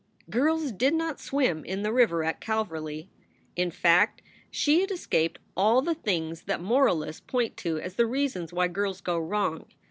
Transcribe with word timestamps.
Girls 0.31 0.71
did 0.71 0.95
not 0.95 1.19
swim 1.19 1.63
in 1.63 1.83
the 1.83 1.93
river 1.93 2.23
at 2.23 2.41
Calverly. 2.41 3.07
In 3.55 3.69
fact, 3.69 4.23
she 4.49 4.81
had 4.81 4.89
escaped 4.89 5.37
all 5.55 5.83
the 5.83 5.93
things 5.93 6.41
that 6.45 6.59
moralists 6.59 7.21
point 7.21 7.55
to 7.57 7.79
as 7.79 7.97
the 7.97 8.07
reasons 8.07 8.51
why 8.51 8.67
girls 8.67 8.99
go 8.99 9.19
wrong. 9.19 9.67